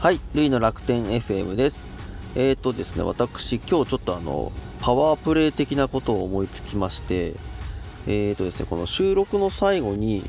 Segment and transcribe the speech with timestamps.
[0.00, 1.78] はい、ルイの楽天 FM です。
[2.34, 7.34] えっ、ー、とですね、私、今日ちょっとあの、パワープレイ的なことを思いつきまして、
[8.06, 10.24] えっ、ー、とですね、この収録の最後に、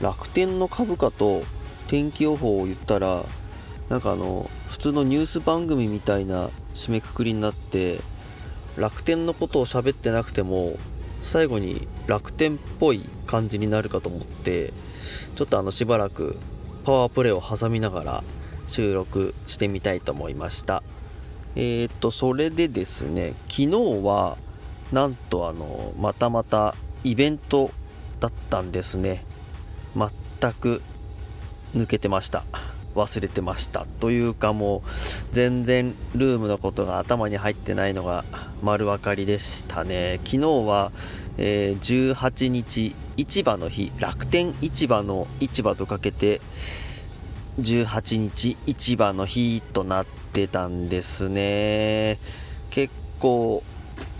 [0.00, 1.42] 楽天の株価と
[1.88, 3.24] 天気予報を言ったら、
[3.90, 8.00] なんかあの、普通のニュース番組みたいな締めくくりになって、
[8.78, 10.78] 楽天のことを喋ってなくても、
[11.22, 14.72] 最後に楽天っぽい感じになるかと思って、
[15.36, 16.36] ちょっとあの、しばらく
[16.84, 18.24] パワープレイを挟みながら、
[18.68, 20.82] 収録してみたいと思いました。
[21.56, 23.68] えー、っとそれでですね昨日
[24.04, 24.36] は
[24.92, 27.70] なんとあのまたまたイベント
[28.20, 29.24] だったんですね。
[29.96, 30.82] 全く
[31.74, 32.44] 抜けてました。
[32.94, 33.86] 忘れてました。
[34.00, 34.90] というかもう
[35.32, 38.24] 全然ルームのことが頭に入ってないのが
[38.62, 40.20] 丸分かりでしたね。
[40.24, 40.92] 昨日は、
[41.36, 46.40] えー、18日市場の日楽天市場の市場とかけて
[47.60, 52.18] 18日市場の日となってたんですね。
[52.70, 53.62] 結構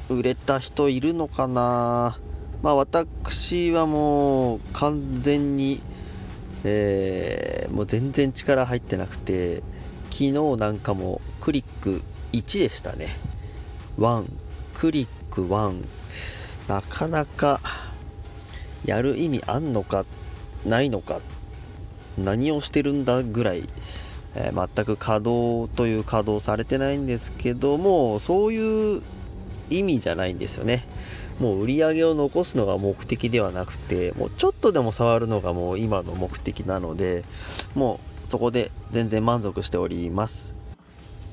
[0.09, 2.19] 売れた人いるのかな。
[2.63, 5.81] まあ私はもう完全に
[6.65, 9.63] えー、もう全然力入ってなくて
[10.11, 12.03] 昨日なんかもクリック
[12.33, 13.09] 1でしたね。
[13.99, 14.25] 1
[14.75, 15.85] クリック1
[16.69, 17.61] なかなか
[18.85, 20.05] やる意味あんのか
[20.65, 21.21] ないのか
[22.17, 23.69] 何をしてるんだぐらい、
[24.35, 29.03] えー、全く稼働という稼働されてないんですけどもそういう
[29.71, 30.85] 意味じゃないんですよね。
[31.41, 37.25] もう売り上げを残すのが目的ではなくてもうちょっとでも触るのがもう今の目的なので
[37.77, 40.57] もうそこで全然満足しております。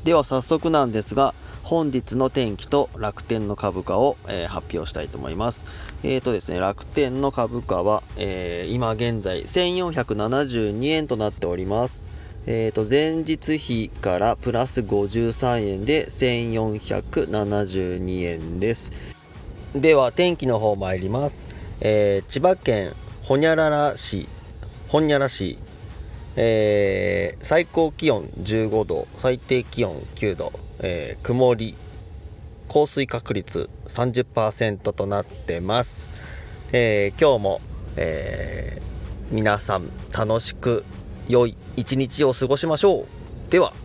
[0.04, 1.34] では早速なんですが
[1.66, 5.66] 本日の天気と楽天の株価を、えー、発表したいと思います。
[6.04, 12.12] えーとですね、楽天の株価は、えー、今現在1472円となっております。
[12.46, 18.92] えーと、前日比からプラス53円で1472円です。
[19.74, 21.48] では天気の方参ります。
[21.82, 24.30] えー、千葉県ほにゃらら市、
[24.90, 25.58] ほにゃら市、
[26.36, 31.78] えー、最高気温15度、最低気温9度、えー、曇り
[32.68, 36.10] 降水確率30%となってます、
[36.72, 37.62] えー、今日も、
[37.96, 40.84] えー、皆さん楽しく
[41.28, 43.52] 良い一日を過ごしましょう。
[43.52, 43.85] では。